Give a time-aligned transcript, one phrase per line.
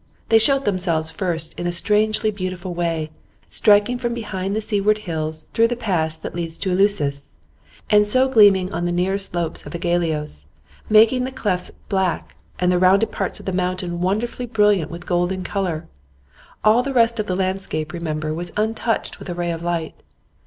[0.29, 3.11] They showed themselves first in a strangely beautiful way,
[3.51, 7.33] striking from behind the seaward hills through the pass that leads to Eleusis,
[7.87, 10.45] and so gleaming on the nearer slopes of Aigaleos,
[10.89, 15.43] making the clefts black and the rounded parts of the mountain wonderfully brilliant with golden
[15.43, 15.85] colour.
[16.63, 19.93] All the rest of the landscape, remember, was untouched with a ray of light.